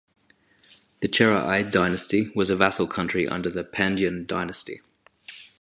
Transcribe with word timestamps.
The 1.01 1.07
Chera-Ai 1.07 1.61
Dynasty 1.69 2.31
was 2.33 2.49
a 2.49 2.55
vassal 2.55 2.87
country 2.87 3.27
under 3.27 3.51
the 3.51 3.63
Pandyan 3.63 4.25
dynasty. 4.25 4.81